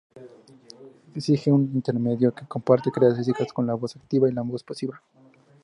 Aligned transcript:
Existe 1.13 1.51
un 1.51 1.71
intermedio 1.75 2.33
que 2.33 2.47
comparte 2.47 2.91
características 2.91 3.53
con 3.53 3.67
la 3.67 3.75
voz 3.75 3.95
activa 3.95 4.27
y 4.27 4.31
la 4.33 4.41
voz 4.41 4.63
pasiva. 4.63 4.99